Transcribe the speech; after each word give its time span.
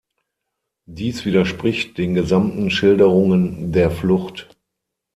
Dies 0.89 1.25
widerspricht 1.25 1.99
den 1.99 2.15
gesamten 2.15 2.71
Schilderungen 2.71 3.71
der 3.71 3.91
Flucht. 3.91 4.49